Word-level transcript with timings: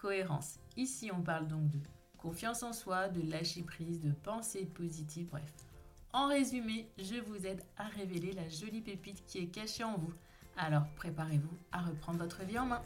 cohérence. 0.00 0.58
Ici, 0.76 1.10
on 1.12 1.22
parle 1.22 1.46
donc 1.46 1.68
de 1.68 1.78
confiance 2.18 2.62
en 2.62 2.72
soi, 2.72 3.08
de 3.08 3.28
lâcher 3.30 3.62
prise, 3.62 4.00
de 4.00 4.12
pensée 4.12 4.66
positive, 4.66 5.28
bref. 5.30 5.52
En 6.12 6.28
résumé, 6.28 6.88
je 6.98 7.16
vous 7.20 7.46
aide 7.46 7.62
à 7.76 7.84
révéler 7.84 8.32
la 8.32 8.48
jolie 8.48 8.80
pépite 8.80 9.24
qui 9.26 9.38
est 9.38 9.46
cachée 9.46 9.84
en 9.84 9.96
vous. 9.96 10.12
Alors 10.56 10.84
préparez-vous 10.96 11.56
à 11.72 11.82
reprendre 11.82 12.18
votre 12.18 12.42
vie 12.42 12.58
en 12.58 12.66
main. 12.66 12.82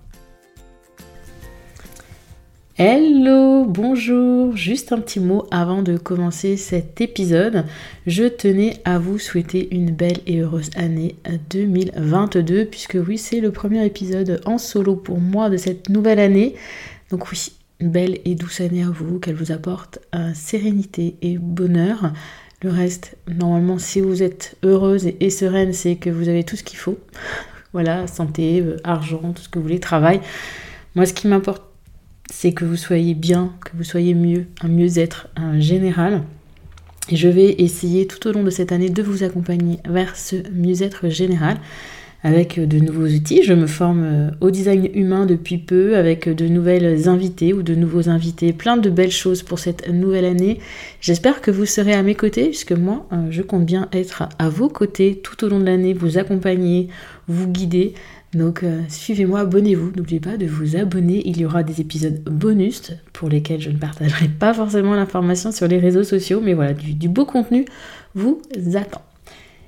Hello, 2.76 3.64
bonjour, 3.66 4.56
juste 4.56 4.90
un 4.90 4.98
petit 4.98 5.20
mot 5.20 5.46
avant 5.52 5.82
de 5.82 5.96
commencer 5.96 6.56
cet 6.56 7.00
épisode. 7.00 7.66
Je 8.04 8.24
tenais 8.24 8.80
à 8.84 8.98
vous 8.98 9.20
souhaiter 9.20 9.72
une 9.72 9.92
belle 9.92 10.18
et 10.26 10.40
heureuse 10.40 10.70
année 10.74 11.14
2022 11.50 12.64
puisque 12.64 12.98
oui, 13.06 13.16
c'est 13.16 13.38
le 13.38 13.52
premier 13.52 13.86
épisode 13.86 14.40
en 14.44 14.58
solo 14.58 14.96
pour 14.96 15.20
moi 15.20 15.50
de 15.50 15.56
cette 15.56 15.88
nouvelle 15.88 16.18
année. 16.18 16.56
Donc 17.10 17.30
oui, 17.30 17.52
belle 17.78 18.18
et 18.24 18.34
douce 18.34 18.60
année 18.60 18.82
à 18.82 18.90
vous, 18.90 19.20
qu'elle 19.20 19.36
vous 19.36 19.52
apporte 19.52 20.00
sérénité 20.34 21.14
et 21.22 21.38
bonheur. 21.38 22.12
Le 22.60 22.70
reste, 22.70 23.16
normalement, 23.28 23.78
si 23.78 24.00
vous 24.00 24.20
êtes 24.24 24.56
heureuse 24.64 25.06
et, 25.20 25.30
sereine, 25.30 25.72
c'est 25.72 25.94
que 25.94 26.10
vous 26.10 26.28
avez 26.28 26.42
tout 26.42 26.56
ce 26.56 26.64
qu'il 26.64 26.78
faut. 26.78 26.98
Voilà, 27.72 28.08
santé, 28.08 28.60
euh, 28.60 28.78
argent, 28.82 29.32
tout 29.32 29.42
ce 29.42 29.48
que 29.48 29.58
vous 29.60 29.64
voulez, 29.64 29.80
travail. 29.80 30.20
Moi, 30.94 31.06
ce 31.06 31.12
qui 31.12 31.28
m'importe 31.28 31.62
c'est 32.36 32.52
que 32.52 32.64
vous 32.64 32.76
soyez 32.76 33.14
bien, 33.14 33.52
que 33.64 33.76
vous 33.76 33.84
soyez 33.84 34.12
mieux, 34.12 34.46
un 34.60 34.68
mieux-être 34.68 35.28
général. 35.58 36.22
Et 37.08 37.16
je 37.16 37.28
vais 37.28 37.54
essayer 37.58 38.06
tout 38.06 38.26
au 38.26 38.32
long 38.32 38.42
de 38.42 38.50
cette 38.50 38.72
année 38.72 38.90
de 38.90 39.02
vous 39.02 39.22
accompagner 39.22 39.78
vers 39.88 40.16
ce 40.16 40.36
mieux-être 40.52 41.08
général 41.08 41.58
avec 42.24 42.58
de 42.58 42.78
nouveaux 42.78 43.06
outils. 43.06 43.42
Je 43.44 43.52
me 43.52 43.66
forme 43.66 44.02
euh, 44.02 44.30
au 44.40 44.50
design 44.50 44.88
humain 44.94 45.26
depuis 45.26 45.58
peu 45.58 45.96
avec 45.96 46.28
de 46.28 46.48
nouvelles 46.48 47.06
invités 47.06 47.52
ou 47.52 47.62
de 47.62 47.74
nouveaux 47.74 48.08
invités, 48.08 48.54
plein 48.54 48.78
de 48.78 48.88
belles 48.88 49.12
choses 49.12 49.42
pour 49.42 49.58
cette 49.58 49.88
nouvelle 49.88 50.24
année. 50.24 50.58
J'espère 51.02 51.42
que 51.42 51.50
vous 51.50 51.66
serez 51.66 51.92
à 51.92 52.02
mes 52.02 52.14
côtés 52.14 52.46
puisque 52.46 52.72
moi, 52.72 53.06
euh, 53.12 53.26
je 53.30 53.42
compte 53.42 53.66
bien 53.66 53.88
être 53.92 54.26
à 54.38 54.48
vos 54.48 54.70
côtés 54.70 55.20
tout 55.22 55.44
au 55.44 55.48
long 55.48 55.60
de 55.60 55.66
l'année, 55.66 55.92
vous 55.92 56.16
accompagner, 56.18 56.88
vous 57.28 57.46
guider 57.46 57.92
donc 58.34 58.62
euh, 58.62 58.82
suivez-moi, 58.88 59.40
abonnez-vous, 59.40 59.92
n'oubliez 59.96 60.20
pas 60.20 60.36
de 60.36 60.46
vous 60.46 60.76
abonner, 60.76 61.22
il 61.24 61.38
y 61.38 61.46
aura 61.46 61.62
des 61.62 61.80
épisodes 61.80 62.20
bonus 62.24 62.92
pour 63.12 63.28
lesquels 63.28 63.60
je 63.60 63.70
ne 63.70 63.76
partagerai 63.76 64.28
pas 64.28 64.52
forcément 64.52 64.94
l'information 64.94 65.52
sur 65.52 65.68
les 65.68 65.78
réseaux 65.78 66.04
sociaux, 66.04 66.40
mais 66.42 66.54
voilà, 66.54 66.72
du, 66.72 67.08
beau 67.08 67.24
contenu 67.24 67.64
vous 68.14 68.42
attend. 68.74 69.02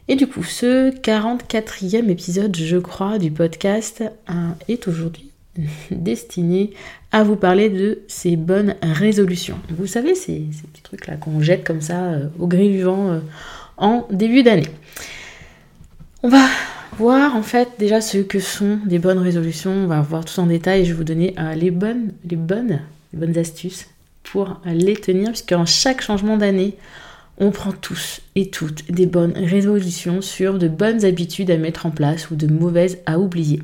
Et 0.08 0.16
du 0.16 0.26
coup, 0.26 0.42
ce 0.42 0.90
44e 0.90 2.08
épisode, 2.08 2.56
je 2.56 2.76
crois, 2.76 3.18
du 3.18 3.30
podcast 3.30 4.02
euh, 4.30 4.32
est 4.68 4.88
aujourd'hui 4.88 5.30
destiné 5.90 6.70
à 7.12 7.22
vous 7.22 7.36
parler 7.36 7.70
de 7.70 8.00
ces 8.08 8.36
bonnes 8.36 8.74
résolutions. 8.82 9.58
Vous 9.70 9.86
savez, 9.86 10.14
ces, 10.14 10.46
petits 10.72 10.82
trucs-là 10.82 11.16
qu'on 11.16 11.40
jette 11.40 11.64
comme 11.64 11.80
ça 11.80 12.04
euh, 12.04 12.26
au 12.38 12.46
gré 12.46 12.68
du 12.68 12.82
vent 12.82 13.20
en 13.76 14.06
début 14.10 14.42
d'année. 14.42 14.68
On 16.22 16.28
va 16.28 16.46
voir 16.98 17.36
en 17.36 17.42
fait 17.42 17.70
déjà 17.78 18.00
ce 18.00 18.18
que 18.18 18.40
sont 18.40 18.78
des 18.84 18.98
bonnes 18.98 19.18
résolutions. 19.18 19.72
On 19.72 19.86
va 19.86 20.00
voir 20.00 20.24
tout 20.24 20.38
en 20.40 20.46
détail 20.46 20.82
et 20.82 20.84
je 20.84 20.90
vais 20.90 20.96
vous 20.96 21.04
donner 21.04 21.34
euh, 21.38 21.54
les, 21.54 21.70
bonnes, 21.70 22.12
les, 22.28 22.36
bonnes, 22.36 22.80
les 23.12 23.18
bonnes 23.18 23.38
astuces 23.38 23.86
pour 24.22 24.60
les 24.64 24.96
tenir, 24.96 25.30
puisqu'en 25.30 25.66
chaque 25.66 26.02
changement 26.02 26.36
d'année, 26.36 26.76
on 27.38 27.50
prend 27.50 27.72
tous 27.72 28.20
et 28.34 28.50
toutes 28.50 28.90
des 28.90 29.06
bonnes 29.06 29.34
résolutions 29.36 30.20
sur 30.20 30.58
de 30.58 30.68
bonnes 30.68 31.04
habitudes 31.04 31.50
à 31.50 31.56
mettre 31.58 31.86
en 31.86 31.90
place 31.90 32.30
ou 32.30 32.36
de 32.36 32.46
mauvaises 32.46 32.98
à 33.06 33.18
oublier. 33.18 33.62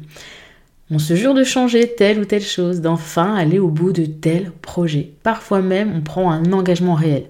On 0.91 0.99
se 0.99 1.15
jure 1.15 1.33
de 1.33 1.43
changer 1.43 1.95
telle 1.95 2.21
ou 2.21 2.25
telle 2.27 2.43
chose, 2.43 2.83
d'enfin 2.83 3.35
aller 3.35 3.59
au 3.59 3.69
bout 3.69 3.93
de 3.93 4.05
tel 4.05 4.53
projet. 4.61 5.11
Parfois 5.23 5.63
même, 5.63 5.91
on 5.97 6.03
prend 6.03 6.31
un 6.31 6.53
engagement 6.53 6.95
réel. 6.95 7.25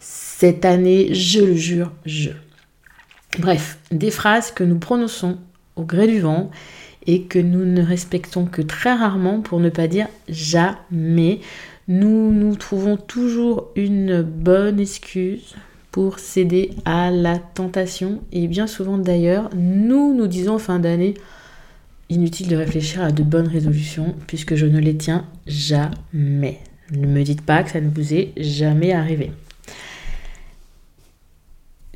Cette 0.00 0.64
année, 0.64 1.12
je 1.12 1.40
le 1.40 1.54
jure, 1.54 1.92
je. 2.06 2.30
Bref, 3.38 3.78
des 3.90 4.10
phrases 4.10 4.50
que 4.50 4.64
nous 4.64 4.78
prononçons 4.78 5.38
au 5.76 5.84
gré 5.84 6.06
du 6.06 6.20
vent 6.20 6.50
et 7.06 7.22
que 7.22 7.38
nous 7.38 7.64
ne 7.64 7.82
respectons 7.82 8.44
que 8.44 8.62
très 8.62 8.92
rarement 8.92 9.40
pour 9.40 9.58
ne 9.58 9.70
pas 9.70 9.88
dire 9.88 10.08
jamais. 10.28 11.40
Nous 11.88 12.32
nous 12.32 12.54
trouvons 12.56 12.96
toujours 12.96 13.70
une 13.74 14.22
bonne 14.22 14.78
excuse 14.78 15.54
pour 15.90 16.18
céder 16.18 16.70
à 16.84 17.10
la 17.10 17.38
tentation 17.38 18.22
et 18.32 18.46
bien 18.48 18.66
souvent 18.66 18.98
d'ailleurs, 18.98 19.50
nous 19.54 20.14
nous 20.14 20.26
disons 20.26 20.54
en 20.54 20.58
fin 20.58 20.78
d'année 20.78 21.14
inutile 22.08 22.48
de 22.48 22.56
réfléchir 22.56 23.02
à 23.02 23.10
de 23.10 23.22
bonnes 23.22 23.48
résolutions 23.48 24.14
puisque 24.26 24.54
je 24.54 24.66
ne 24.66 24.78
les 24.78 24.96
tiens 24.96 25.26
jamais. 25.46 26.60
Ne 26.90 27.06
me 27.06 27.22
dites 27.22 27.42
pas 27.42 27.62
que 27.62 27.70
ça 27.70 27.80
ne 27.80 27.90
vous 27.90 28.12
est 28.12 28.32
jamais 28.36 28.92
arrivé. 28.92 29.32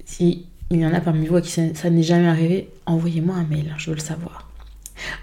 Si 0.04 0.46
il 0.70 0.80
y 0.80 0.86
en 0.86 0.94
a 0.94 1.00
parmi 1.00 1.26
vous 1.26 1.36
à 1.36 1.40
qui 1.40 1.50
ça, 1.50 1.90
n'est 1.90 2.02
jamais 2.02 2.26
arrivé, 2.26 2.70
envoyez-moi 2.86 3.36
un 3.36 3.44
mail, 3.44 3.74
je 3.78 3.90
veux 3.90 3.96
le 3.96 4.02
savoir. 4.02 4.48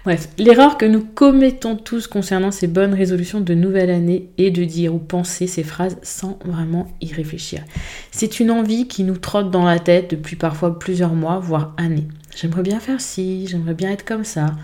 Bref, 0.04 0.28
l'erreur 0.38 0.78
que 0.78 0.86
nous 0.86 1.04
commettons 1.04 1.76
tous 1.76 2.06
concernant 2.06 2.50
ces 2.50 2.68
bonnes 2.68 2.94
résolutions 2.94 3.40
de 3.40 3.54
nouvelle 3.54 3.90
année 3.90 4.30
est 4.38 4.50
de 4.50 4.64
dire 4.64 4.94
ou 4.94 4.98
penser 4.98 5.46
ces 5.46 5.64
phrases 5.64 5.98
sans 6.02 6.38
vraiment 6.44 6.86
y 7.00 7.12
réfléchir. 7.12 7.62
C'est 8.12 8.38
une 8.38 8.50
envie 8.50 8.86
qui 8.86 9.02
nous 9.02 9.16
trotte 9.16 9.50
dans 9.50 9.64
la 9.64 9.80
tête 9.80 10.10
depuis 10.10 10.36
parfois 10.36 10.78
plusieurs 10.78 11.14
mois, 11.14 11.40
voire 11.40 11.74
années. 11.76 12.06
J'aimerais 12.36 12.62
bien 12.62 12.80
faire 12.80 13.00
ci, 13.00 13.46
j'aimerais 13.48 13.74
bien 13.74 13.90
être 13.90 14.04
comme 14.04 14.24
ça, 14.24 14.54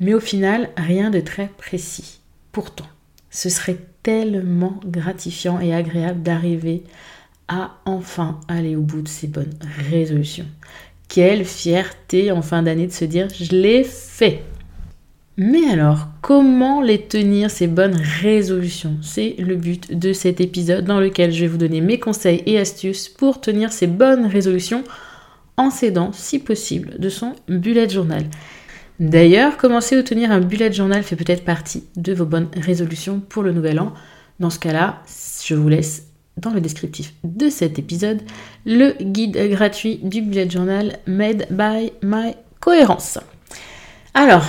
mais 0.00 0.14
au 0.14 0.20
final, 0.20 0.70
rien 0.76 1.10
de 1.10 1.20
très 1.20 1.50
précis. 1.58 2.20
Pourtant, 2.52 2.86
ce 3.30 3.48
serait 3.48 3.78
tellement 4.02 4.78
gratifiant 4.84 5.60
et 5.60 5.74
agréable 5.74 6.22
d'arriver 6.22 6.84
à 7.52 7.76
enfin 7.84 8.40
aller 8.48 8.76
au 8.76 8.80
bout 8.80 9.02
de 9.02 9.08
ses 9.08 9.26
bonnes 9.26 9.52
résolutions. 9.90 10.46
Quelle 11.08 11.44
fierté 11.44 12.32
en 12.32 12.40
fin 12.40 12.62
d'année 12.62 12.86
de 12.86 12.92
se 12.92 13.04
dire 13.04 13.28
je 13.28 13.54
l'ai 13.54 13.84
fait. 13.84 14.42
Mais 15.36 15.70
alors, 15.70 16.08
comment 16.22 16.80
les 16.80 17.02
tenir 17.02 17.50
ces 17.50 17.66
bonnes 17.66 18.00
résolutions? 18.22 18.96
C'est 19.02 19.34
le 19.38 19.56
but 19.56 19.98
de 19.98 20.14
cet 20.14 20.40
épisode 20.40 20.86
dans 20.86 20.98
lequel 20.98 21.30
je 21.30 21.42
vais 21.42 21.48
vous 21.48 21.58
donner 21.58 21.82
mes 21.82 21.98
conseils 21.98 22.42
et 22.46 22.58
astuces 22.58 23.10
pour 23.10 23.40
tenir 23.42 23.70
ces 23.70 23.86
bonnes 23.86 24.26
résolutions 24.26 24.84
en 25.58 25.68
s'aidant, 25.68 26.12
si 26.12 26.38
possible, 26.38 26.98
de 26.98 27.10
son 27.10 27.34
bullet 27.48 27.88
journal. 27.88 28.24
D'ailleurs, 28.98 29.58
commencer 29.58 29.96
à 29.96 30.02
tenir 30.02 30.30
un 30.32 30.40
bullet 30.40 30.72
journal 30.72 31.02
fait 31.02 31.16
peut-être 31.16 31.44
partie 31.44 31.84
de 31.96 32.14
vos 32.14 32.26
bonnes 32.26 32.48
résolutions 32.56 33.20
pour 33.20 33.42
le 33.42 33.52
nouvel 33.52 33.78
an. 33.78 33.92
Dans 34.40 34.50
ce 34.50 34.58
cas-là, 34.58 35.02
je 35.44 35.54
vous 35.54 35.68
laisse 35.68 36.11
dans 36.36 36.50
le 36.50 36.60
descriptif 36.60 37.14
de 37.24 37.48
cet 37.48 37.78
épisode 37.78 38.22
le 38.64 38.94
guide 39.00 39.36
gratuit 39.50 40.00
du 40.02 40.22
bullet 40.22 40.48
journal 40.48 40.98
Made 41.06 41.46
by 41.50 41.92
My 42.02 42.34
Cohérence. 42.60 43.18
Alors, 44.14 44.44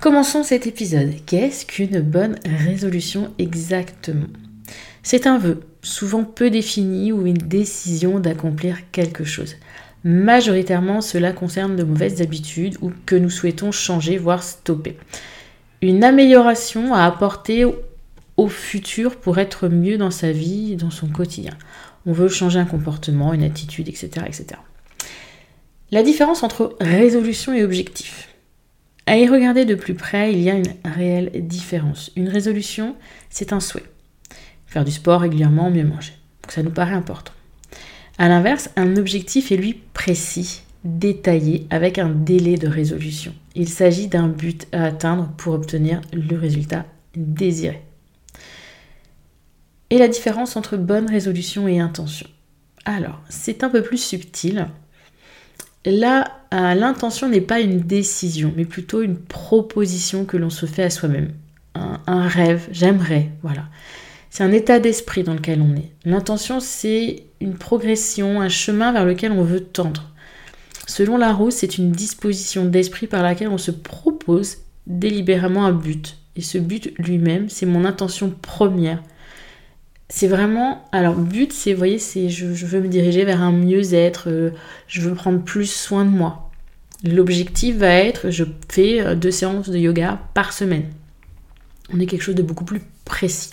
commençons 0.00 0.42
cet 0.42 0.66
épisode. 0.66 1.12
Qu'est-ce 1.26 1.66
qu'une 1.66 2.00
bonne 2.00 2.36
résolution 2.44 3.32
exactement? 3.38 4.26
C'est 5.02 5.26
un 5.26 5.38
vœu, 5.38 5.60
souvent 5.82 6.24
peu 6.24 6.50
défini 6.50 7.12
ou 7.12 7.26
une 7.26 7.38
décision 7.38 8.20
d'accomplir 8.20 8.78
quelque 8.92 9.24
chose. 9.24 9.56
Majoritairement, 10.04 11.00
cela 11.00 11.32
concerne 11.32 11.76
de 11.76 11.82
mauvaises 11.82 12.22
habitudes 12.22 12.76
ou 12.80 12.92
que 13.06 13.16
nous 13.16 13.30
souhaitons 13.30 13.72
changer, 13.72 14.16
voire 14.16 14.42
stopper. 14.42 14.96
Une 15.82 16.04
amélioration 16.04 16.94
à 16.94 17.04
apporter 17.04 17.64
au 18.38 18.48
futur 18.48 19.16
pour 19.16 19.38
être 19.38 19.68
mieux 19.68 19.98
dans 19.98 20.12
sa 20.12 20.32
vie, 20.32 20.76
dans 20.76 20.90
son 20.90 21.08
quotidien. 21.08 21.58
On 22.06 22.12
veut 22.12 22.28
changer 22.28 22.58
un 22.58 22.64
comportement, 22.64 23.34
une 23.34 23.42
attitude, 23.42 23.88
etc. 23.88 24.10
etc. 24.26 24.46
La 25.90 26.02
différence 26.02 26.42
entre 26.42 26.76
résolution 26.80 27.52
et 27.52 27.64
objectif. 27.64 28.28
À 29.06 29.18
y 29.18 29.26
regarder 29.26 29.64
de 29.64 29.74
plus 29.74 29.94
près, 29.94 30.32
il 30.32 30.40
y 30.40 30.50
a 30.50 30.54
une 30.54 30.74
réelle 30.84 31.30
différence. 31.48 32.12
Une 32.14 32.28
résolution, 32.28 32.94
c'est 33.28 33.52
un 33.52 33.60
souhait. 33.60 33.84
Faire 34.66 34.84
du 34.84 34.92
sport 34.92 35.22
régulièrement, 35.22 35.70
mieux 35.70 35.84
manger. 35.84 36.12
Ça 36.48 36.62
nous 36.62 36.70
paraît 36.70 36.94
important. 36.94 37.32
A 38.18 38.28
l'inverse, 38.28 38.70
un 38.76 38.96
objectif 38.96 39.50
est 39.50 39.56
lui 39.56 39.80
précis, 39.94 40.62
détaillé, 40.84 41.66
avec 41.70 41.98
un 41.98 42.10
délai 42.10 42.56
de 42.56 42.68
résolution. 42.68 43.34
Il 43.54 43.68
s'agit 43.68 44.08
d'un 44.08 44.28
but 44.28 44.68
à 44.72 44.84
atteindre 44.84 45.32
pour 45.38 45.54
obtenir 45.54 46.00
le 46.12 46.36
résultat 46.36 46.84
désiré. 47.16 47.82
Et 49.90 49.98
la 49.98 50.08
différence 50.08 50.56
entre 50.56 50.76
bonne 50.76 51.08
résolution 51.08 51.66
et 51.66 51.80
intention. 51.80 52.28
Alors, 52.84 53.20
c'est 53.28 53.64
un 53.64 53.70
peu 53.70 53.82
plus 53.82 54.02
subtil. 54.02 54.68
Là, 55.84 56.38
euh, 56.52 56.74
l'intention 56.74 57.28
n'est 57.28 57.40
pas 57.40 57.60
une 57.60 57.80
décision, 57.80 58.52
mais 58.56 58.64
plutôt 58.64 59.02
une 59.02 59.16
proposition 59.16 60.24
que 60.24 60.36
l'on 60.36 60.50
se 60.50 60.66
fait 60.66 60.82
à 60.82 60.90
soi-même. 60.90 61.32
Un, 61.74 62.26
rêve, 62.26 62.66
j'aimerais, 62.72 63.30
voilà. 63.42 63.66
C'est 64.30 64.42
un 64.42 64.50
état 64.50 64.80
d'esprit 64.80 65.22
dans 65.22 65.34
lequel 65.34 65.62
on 65.62 65.76
est. 65.76 65.92
L'intention, 66.04 66.58
c'est 66.58 67.22
une 67.40 67.54
progression, 67.54 68.40
un 68.40 68.48
chemin 68.48 68.90
vers 68.90 69.04
lequel 69.04 69.30
on 69.30 69.44
veut 69.44 69.60
tendre. 69.60 70.10
Selon 70.88 71.18
Larousse, 71.18 71.56
c'est 71.56 71.78
une 71.78 71.92
disposition 71.92 72.64
d'esprit 72.64 73.06
par 73.06 73.22
laquelle 73.22 73.48
on 73.48 73.58
se 73.58 73.70
propose 73.70 74.58
délibérément 74.86 75.64
un 75.66 75.72
but. 75.72 76.16
Et 76.34 76.40
ce 76.40 76.58
but 76.58 76.92
lui-même, 76.98 77.48
c'est 77.48 77.66
mon 77.66 77.84
intention 77.84 78.34
première 78.42 79.02
c'est 80.08 80.26
vraiment 80.26 80.88
alors 80.92 81.16
but 81.16 81.52
c'est 81.52 81.72
vous 81.72 81.78
voyez 81.78 81.98
c'est 81.98 82.30
je, 82.30 82.46
veux 82.46 82.80
me 82.80 82.88
diriger 82.88 83.24
vers 83.24 83.42
un 83.42 83.52
mieux-être 83.52 84.30
euh, 84.30 84.50
je 84.86 85.02
veux 85.02 85.14
prendre 85.14 85.42
plus 85.42 85.70
soin 85.70 86.04
de 86.04 86.10
moi. 86.10 86.50
L'objectif 87.04 87.76
va 87.76 87.92
être 87.92 88.30
je 88.30 88.44
fais 88.68 89.00
euh, 89.00 89.14
deux 89.14 89.30
séances 89.30 89.68
de 89.68 89.78
yoga 89.78 90.18
par 90.34 90.52
semaine. 90.52 90.86
On 91.92 92.00
est 92.00 92.06
quelque 92.06 92.22
chose 92.22 92.34
de 92.34 92.42
beaucoup 92.42 92.64
plus 92.64 92.80
précis. 93.04 93.50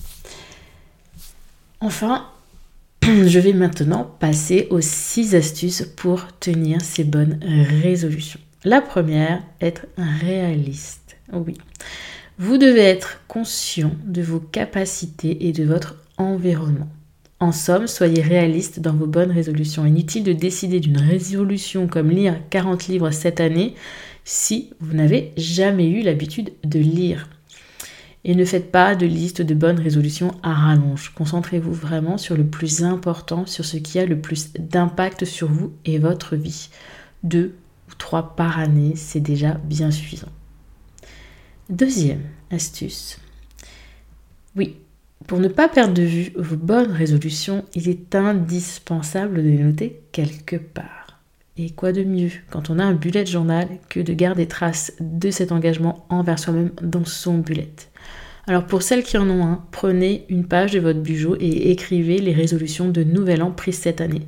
Enfin 1.81 2.25
je 3.03 3.39
vais 3.39 3.53
maintenant 3.53 4.15
passer 4.19 4.67
aux 4.69 4.81
six 4.81 5.35
astuces 5.35 5.83
pour 5.97 6.27
tenir 6.39 6.81
ces 6.81 7.03
bonnes 7.03 7.39
résolutions. 7.83 8.39
La 8.63 8.81
première 8.81 9.43
être 9.61 9.85
réaliste. 9.97 11.17
Oui. 11.33 11.57
Vous 12.39 12.57
devez 12.57 12.81
être 12.81 13.19
conscient 13.27 13.91
de 14.05 14.21
vos 14.21 14.39
capacités 14.39 15.47
et 15.47 15.51
de 15.51 15.63
votre 15.63 15.95
environnement. 16.17 16.89
En 17.39 17.51
somme, 17.51 17.87
soyez 17.87 18.21
réaliste 18.21 18.79
dans 18.79 18.93
vos 18.93 19.07
bonnes 19.07 19.31
résolutions. 19.31 19.85
Inutile 19.85 20.23
de 20.23 20.33
décider 20.33 20.79
d'une 20.79 20.97
résolution 20.97 21.87
comme 21.87 22.09
lire 22.09 22.39
40 22.49 22.87
livres 22.87 23.11
cette 23.11 23.41
année 23.41 23.75
si 24.23 24.71
vous 24.79 24.93
n'avez 24.93 25.33
jamais 25.37 25.87
eu 25.89 26.01
l'habitude 26.01 26.53
de 26.63 26.79
lire. 26.79 27.29
Et 28.23 28.33
ne 28.33 28.45
faites 28.45 28.71
pas 28.71 28.95
de 28.95 29.05
liste 29.05 29.41
de 29.41 29.53
bonnes 29.53 29.79
résolutions 29.79 30.33
à 30.41 30.53
rallonge. 30.53 31.13
Concentrez-vous 31.13 31.73
vraiment 31.73 32.17
sur 32.17 32.35
le 32.35 32.45
plus 32.45 32.83
important, 32.83 33.45
sur 33.45 33.65
ce 33.65 33.77
qui 33.77 33.99
a 33.99 34.05
le 34.05 34.19
plus 34.19 34.53
d'impact 34.53 35.25
sur 35.25 35.51
vous 35.51 35.73
et 35.85 35.99
votre 35.99 36.35
vie. 36.35 36.69
Deux 37.23 37.53
ou 37.89 37.93
trois 37.95 38.35
par 38.35 38.57
année, 38.57 38.93
c'est 38.95 39.19
déjà 39.19 39.55
bien 39.65 39.91
suffisant. 39.91 40.31
Deuxième 41.69 42.21
astuce. 42.49 43.19
Oui, 44.55 44.77
pour 45.27 45.39
ne 45.39 45.47
pas 45.47 45.67
perdre 45.67 45.93
de 45.93 46.03
vue 46.03 46.31
vos 46.35 46.55
bonnes 46.55 46.91
résolutions, 46.91 47.65
il 47.73 47.89
est 47.89 48.13
indispensable 48.15 49.37
de 49.37 49.49
les 49.49 49.63
noter 49.63 50.01
quelque 50.11 50.55
part. 50.57 51.19
Et 51.57 51.71
quoi 51.71 51.93
de 51.93 52.03
mieux 52.03 52.31
quand 52.51 52.69
on 52.69 52.79
a 52.79 52.83
un 52.83 52.93
bullet 52.93 53.25
journal 53.25 53.67
que 53.89 54.01
de 54.01 54.13
garder 54.13 54.45
trace 54.45 54.91
de 54.99 55.31
cet 55.31 55.51
engagement 55.51 56.05
envers 56.09 56.37
soi-même 56.37 56.71
dans 56.81 57.05
son 57.05 57.37
bullet? 57.37 57.71
Alors 58.45 58.67
pour 58.67 58.83
celles 58.83 59.03
qui 59.03 59.17
en 59.17 59.27
ont 59.29 59.43
un, 59.43 59.63
prenez 59.71 60.25
une 60.29 60.45
page 60.45 60.73
de 60.73 60.79
votre 60.79 60.99
bureau 60.99 61.35
et 61.39 61.71
écrivez 61.71 62.19
les 62.19 62.33
résolutions 62.33 62.89
de 62.89 63.03
nouvel 63.03 63.41
an 63.41 63.51
prises 63.51 63.79
cette 63.79 64.01
année. 64.01 64.27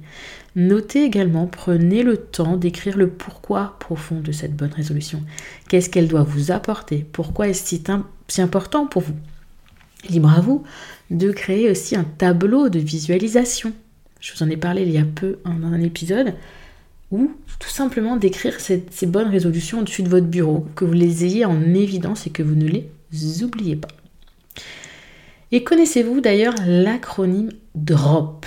Notez 0.55 1.03
également, 1.03 1.45
prenez 1.45 2.01
le 2.01 2.17
temps 2.17 2.57
d'écrire 2.57 2.97
le 2.97 3.09
pourquoi 3.09 3.75
profond 3.79 4.19
de 4.21 4.31
cette 4.31 4.55
bonne 4.55 4.73
résolution. 4.73 5.21
Qu'est-ce 5.69 5.91
qu'elle 5.91 6.07
doit 6.07 6.23
vous 6.23 6.49
apporter? 6.51 7.05
Pourquoi 7.11 7.49
est-ce 7.49 7.75
si 8.27 8.41
important 8.41 8.87
pour 8.87 9.03
vous? 9.03 9.13
Libre 10.09 10.29
à 10.29 10.41
vous 10.41 10.63
de 11.09 11.31
créer 11.31 11.69
aussi 11.69 11.95
un 11.95 12.03
tableau 12.03 12.69
de 12.69 12.79
visualisation. 12.79 13.73
Je 14.19 14.33
vous 14.33 14.43
en 14.43 14.49
ai 14.49 14.57
parlé 14.57 14.83
il 14.83 14.91
y 14.91 14.97
a 14.97 15.05
peu 15.05 15.39
dans 15.45 15.67
un 15.67 15.81
épisode. 15.81 16.33
Ou 17.11 17.31
tout 17.59 17.69
simplement 17.69 18.17
d'écrire 18.17 18.59
ces, 18.59 18.83
bonnes 19.03 19.29
résolutions 19.29 19.79
au-dessus 19.79 20.03
de 20.03 20.09
votre 20.09 20.25
bureau, 20.25 20.65
que 20.75 20.83
vous 20.83 20.93
les 20.93 21.23
ayez 21.25 21.45
en 21.45 21.61
évidence 21.73 22.27
et 22.27 22.31
que 22.31 22.43
vous 22.43 22.55
ne 22.55 22.67
les 22.67 23.43
oubliez 23.43 23.77
pas. 23.77 23.87
Et 25.53 25.63
connaissez-vous 25.63 26.19
d'ailleurs 26.19 26.55
l'acronyme 26.65 27.51
DROP? 27.75 28.45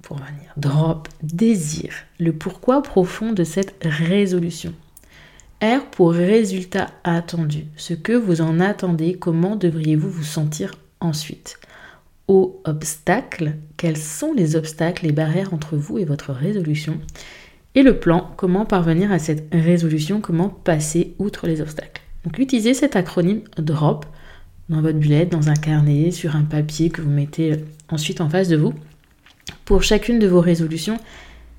Pour 0.00 0.16
venir, 0.16 0.54
DROP, 0.56 1.06
désir, 1.22 1.92
le 2.18 2.32
pourquoi 2.32 2.82
profond 2.82 3.32
de 3.32 3.44
cette 3.44 3.74
résolution. 3.82 4.72
R 5.62 5.84
pour 5.90 6.12
résultat 6.12 6.86
attendu, 7.04 7.66
ce 7.76 7.92
que 7.92 8.12
vous 8.12 8.40
en 8.40 8.60
attendez, 8.60 9.14
comment 9.14 9.56
devriez-vous 9.56 10.08
vous 10.08 10.24
sentir 10.24 10.72
ensuite. 11.00 11.58
O 12.26 12.60
obstacle, 12.64 13.54
quels 13.76 13.96
sont 13.96 14.32
les 14.32 14.56
obstacles, 14.56 15.06
les 15.06 15.12
barrières 15.12 15.54
entre 15.54 15.76
vous 15.76 15.98
et 15.98 16.04
votre 16.04 16.32
résolution? 16.32 17.00
Et 17.74 17.82
le 17.82 17.98
plan, 17.98 18.32
comment 18.36 18.66
parvenir 18.66 19.12
à 19.12 19.18
cette 19.18 19.48
résolution, 19.52 20.20
comment 20.20 20.48
passer 20.48 21.14
outre 21.18 21.46
les 21.46 21.60
obstacles? 21.60 22.02
Donc 22.24 22.38
utilisez 22.38 22.74
cet 22.74 22.96
acronyme 22.96 23.42
DROP 23.56 24.04
dans 24.68 24.82
votre 24.82 24.98
bullet, 24.98 25.26
dans 25.26 25.48
un 25.48 25.54
carnet, 25.54 26.10
sur 26.10 26.36
un 26.36 26.42
papier 26.42 26.90
que 26.90 27.00
vous 27.00 27.10
mettez 27.10 27.52
euh, 27.52 27.56
ensuite 27.88 28.20
en 28.20 28.28
face 28.28 28.48
de 28.48 28.56
vous. 28.56 28.74
Pour 29.64 29.82
chacune 29.82 30.18
de 30.18 30.26
vos 30.26 30.40
résolutions, 30.40 30.98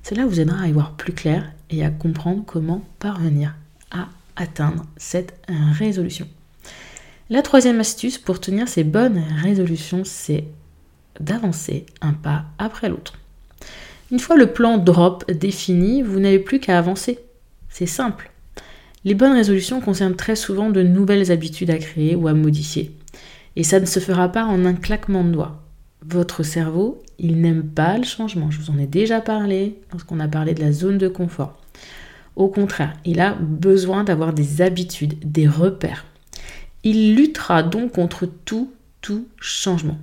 cela 0.02 0.26
vous 0.26 0.40
aidera 0.40 0.62
à 0.62 0.68
y 0.68 0.72
voir 0.72 0.92
plus 0.92 1.12
clair 1.12 1.52
et 1.70 1.84
à 1.84 1.90
comprendre 1.90 2.44
comment 2.46 2.84
parvenir 2.98 3.54
à 3.90 4.08
atteindre 4.36 4.84
cette 4.96 5.34
résolution. 5.48 6.28
La 7.32 7.42
troisième 7.42 7.78
astuce 7.78 8.18
pour 8.18 8.40
tenir 8.40 8.66
ces 8.66 8.82
bonnes 8.82 9.22
résolutions, 9.40 10.02
c'est 10.04 10.46
d'avancer 11.20 11.86
un 12.00 12.12
pas 12.12 12.46
après 12.58 12.88
l'autre. 12.88 13.20
Une 14.10 14.18
fois 14.18 14.36
le 14.36 14.52
plan 14.52 14.78
drop 14.78 15.30
défini, 15.30 16.02
vous 16.02 16.18
n'avez 16.18 16.40
plus 16.40 16.58
qu'à 16.58 16.76
avancer. 16.76 17.20
C'est 17.68 17.86
simple. 17.86 18.32
Les 19.04 19.14
bonnes 19.14 19.34
résolutions 19.34 19.80
concernent 19.80 20.16
très 20.16 20.34
souvent 20.34 20.70
de 20.70 20.82
nouvelles 20.82 21.30
habitudes 21.30 21.70
à 21.70 21.78
créer 21.78 22.16
ou 22.16 22.26
à 22.26 22.34
modifier. 22.34 22.90
Et 23.54 23.62
ça 23.62 23.78
ne 23.78 23.86
se 23.86 24.00
fera 24.00 24.30
pas 24.30 24.44
en 24.44 24.64
un 24.64 24.74
claquement 24.74 25.22
de 25.22 25.30
doigts. 25.30 25.62
Votre 26.04 26.42
cerveau, 26.42 27.00
il 27.20 27.40
n'aime 27.40 27.62
pas 27.62 27.96
le 27.96 28.02
changement. 28.02 28.50
Je 28.50 28.58
vous 28.58 28.72
en 28.72 28.78
ai 28.78 28.88
déjà 28.88 29.20
parlé 29.20 29.78
lorsqu'on 29.92 30.18
a 30.18 30.26
parlé 30.26 30.52
de 30.52 30.62
la 30.62 30.72
zone 30.72 30.98
de 30.98 31.06
confort. 31.06 31.56
Au 32.34 32.48
contraire, 32.48 32.94
il 33.04 33.20
a 33.20 33.34
besoin 33.34 34.02
d'avoir 34.02 34.32
des 34.32 34.62
habitudes, 34.62 35.14
des 35.22 35.46
repères. 35.46 36.06
Il 36.82 37.14
luttera 37.14 37.62
donc 37.62 37.92
contre 37.92 38.26
tout, 38.26 38.72
tout 39.00 39.28
changement. 39.38 39.98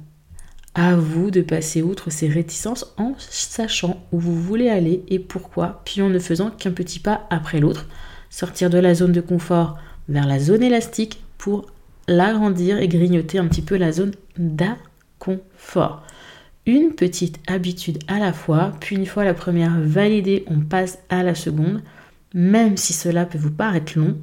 À 0.76 0.96
vous 0.96 1.32
de 1.32 1.42
passer 1.42 1.82
outre 1.82 2.12
ces 2.12 2.28
réticences 2.28 2.94
en 2.98 3.16
sachant 3.18 4.06
où 4.12 4.20
vous 4.20 4.40
voulez 4.40 4.70
aller 4.70 5.04
et 5.08 5.18
pourquoi, 5.18 5.82
puis 5.86 6.04
en 6.04 6.10
ne 6.10 6.20
faisant 6.20 6.52
qu'un 6.52 6.72
petit 6.72 7.00
pas 7.00 7.26
après 7.32 7.60
l'autre, 7.60 7.88
sortir 8.30 8.70
de 8.70 8.78
la 8.78 8.94
zone 8.94 9.12
de 9.12 9.22
confort 9.22 9.80
vers 10.08 10.28
la 10.28 10.40
zone 10.40 10.62
élastique 10.62 11.20
pour 11.40 11.66
l'agrandir 12.08 12.78
et 12.78 12.88
grignoter 12.88 13.40
un 13.40 13.48
petit 13.48 13.64
peu 13.64 13.76
la 13.76 13.92
zone 13.92 14.14
d'inconfort. 14.38 16.04
Une 16.68 16.94
petite 16.94 17.40
habitude 17.48 17.98
à 18.08 18.20
la 18.20 18.34
fois, 18.34 18.74
puis 18.80 18.98
une 18.98 19.06
fois 19.06 19.24
la 19.24 19.34
première 19.34 19.80
validée, 19.80 20.44
on 20.48 20.60
passe 20.60 21.00
à 21.10 21.24
la 21.24 21.34
seconde. 21.34 21.82
Même 22.34 22.78
si 22.78 22.94
cela 22.94 23.26
peut 23.26 23.38
vous 23.38 23.52
paraître 23.52 23.98
long, 23.98 24.18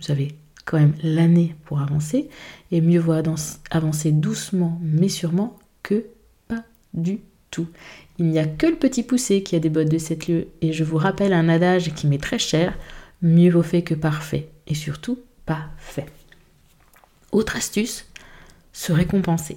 vous 0.00 0.10
avez 0.10 0.37
quand 0.68 0.78
même 0.78 0.94
l'année 1.02 1.54
pour 1.64 1.80
avancer, 1.80 2.28
et 2.70 2.82
mieux 2.82 3.00
vaut 3.00 3.14
avancer 3.70 4.12
doucement 4.12 4.78
mais 4.82 5.08
sûrement 5.08 5.58
que 5.82 6.04
pas 6.46 6.62
du 6.92 7.20
tout. 7.50 7.66
Il 8.18 8.26
n'y 8.26 8.38
a 8.38 8.44
que 8.44 8.66
le 8.66 8.76
petit 8.76 9.02
poussé 9.02 9.42
qui 9.42 9.56
a 9.56 9.60
des 9.60 9.70
bottes 9.70 9.90
de 9.90 9.96
7 9.96 10.28
lieues, 10.28 10.48
et 10.60 10.74
je 10.74 10.84
vous 10.84 10.98
rappelle 10.98 11.32
un 11.32 11.48
adage 11.48 11.94
qui 11.94 12.06
m'est 12.06 12.22
très 12.22 12.38
cher, 12.38 12.76
mieux 13.22 13.50
vaut 13.50 13.62
fait 13.62 13.82
que 13.82 13.94
parfait, 13.94 14.50
et 14.66 14.74
surtout 14.74 15.18
pas 15.46 15.70
fait. 15.78 16.06
Autre 17.32 17.56
astuce, 17.56 18.06
se 18.74 18.92
récompenser. 18.92 19.56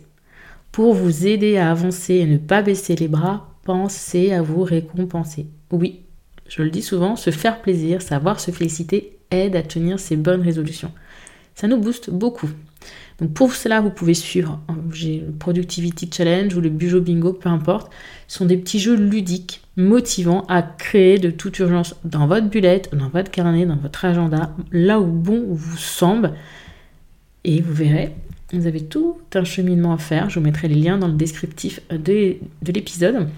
Pour 0.72 0.94
vous 0.94 1.28
aider 1.28 1.58
à 1.58 1.72
avancer 1.72 2.16
et 2.16 2.26
ne 2.26 2.38
pas 2.38 2.62
baisser 2.62 2.96
les 2.96 3.10
bras, 3.10 3.54
pensez 3.64 4.32
à 4.32 4.42
vous 4.42 4.64
récompenser. 4.64 5.48
Oui, 5.72 6.04
je 6.48 6.64
le 6.64 6.70
dis 6.70 6.82
souvent, 6.82 7.18
se 7.18 7.32
faire 7.32 7.62
plaisir, 7.62 8.02
savoir 8.02 8.40
se 8.40 8.52
féliciter 8.52 9.18
aide 9.32 9.56
à 9.56 9.64
tenir 9.64 10.00
ses 10.00 10.16
bonnes 10.16 10.42
résolutions. 10.42 10.92
Ça 11.56 11.68
nous 11.68 11.78
booste 11.78 12.10
beaucoup. 12.10 12.50
Donc 13.20 13.34
pour 13.34 13.54
cela, 13.54 13.82
vous 13.82 13.92
pouvez 13.92 14.16
suivre 14.16 14.60
hein, 14.68 14.76
le 14.90 15.32
Productivity 15.32 16.10
Challenge 16.12 16.56
ou 16.56 16.62
le 16.62 16.70
Bujo 16.70 17.02
Bingo, 17.02 17.34
peu 17.34 17.50
importe. 17.50 17.92
Ce 18.28 18.40
sont 18.40 18.46
des 18.46 18.58
petits 18.58 18.80
jeux 18.80 18.96
ludiques, 18.96 19.62
motivants 19.78 20.44
à 20.48 20.64
créer 20.64 21.20
de 21.20 21.30
toute 21.30 21.60
urgence 21.60 21.96
dans 22.04 22.26
votre 22.26 22.48
bullet, 22.48 22.82
dans 22.94 23.10
votre 23.10 23.30
carnet, 23.30 23.66
dans 23.66 23.76
votre 23.76 24.06
agenda, 24.06 24.56
là 24.72 25.00
où 25.00 25.06
bon 25.06 25.46
vous 25.50 25.78
semble. 25.78 26.34
Et 27.44 27.62
vous 27.62 27.74
verrez, 27.74 28.16
vous 28.54 28.66
avez 28.66 28.84
tout 28.84 29.18
un 29.36 29.44
cheminement 29.44 29.94
à 29.94 29.98
faire. 29.98 30.30
Je 30.30 30.40
vous 30.40 30.46
mettrai 30.46 30.68
les 30.68 30.76
liens 30.76 30.98
dans 30.98 31.08
le 31.08 31.14
descriptif 31.14 31.80
de, 31.92 32.38
de 32.62 32.72
l'épisode. 32.72 33.30